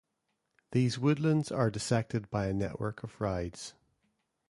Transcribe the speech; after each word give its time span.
These 0.71 0.97
woodlands 0.97 1.51
are 1.51 1.69
dissected 1.69 2.27
by 2.31 2.47
a 2.47 2.53
network 2.53 3.03
of 3.03 3.21
rides. 3.21 3.75